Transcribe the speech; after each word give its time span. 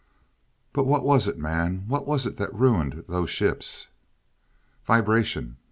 "But 0.73 0.87
what 0.87 1.03
was 1.05 1.27
it, 1.27 1.37
man, 1.37 1.83
what 1.87 2.07
was 2.07 2.25
it 2.25 2.37
that 2.37 2.51
ruined 2.51 3.05
those 3.07 3.29
ships?" 3.29 3.85
"Vibration. 4.83 5.57